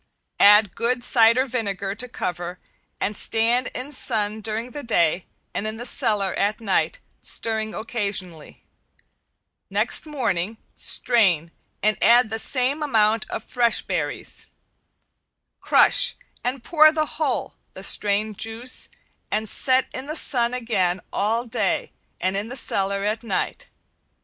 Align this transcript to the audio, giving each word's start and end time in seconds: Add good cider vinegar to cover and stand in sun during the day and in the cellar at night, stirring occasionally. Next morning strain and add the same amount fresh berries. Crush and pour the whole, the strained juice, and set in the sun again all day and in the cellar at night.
Add 0.39 0.73
good 0.73 1.03
cider 1.03 1.45
vinegar 1.45 1.93
to 1.93 2.07
cover 2.09 2.57
and 2.99 3.15
stand 3.15 3.67
in 3.75 3.91
sun 3.91 4.41
during 4.41 4.71
the 4.71 4.81
day 4.81 5.27
and 5.53 5.67
in 5.67 5.77
the 5.77 5.85
cellar 5.85 6.33
at 6.33 6.59
night, 6.59 6.97
stirring 7.21 7.75
occasionally. 7.75 8.63
Next 9.69 10.07
morning 10.07 10.57
strain 10.73 11.51
and 11.83 12.01
add 12.03 12.31
the 12.31 12.39
same 12.39 12.81
amount 12.81 13.27
fresh 13.45 13.83
berries. 13.83 14.47
Crush 15.59 16.15
and 16.43 16.63
pour 16.63 16.91
the 16.91 17.05
whole, 17.21 17.53
the 17.73 17.83
strained 17.83 18.39
juice, 18.39 18.89
and 19.29 19.47
set 19.47 19.85
in 19.93 20.07
the 20.07 20.15
sun 20.15 20.55
again 20.55 20.99
all 21.13 21.45
day 21.45 21.91
and 22.19 22.35
in 22.35 22.47
the 22.49 22.57
cellar 22.57 23.03
at 23.05 23.21
night. 23.21 23.69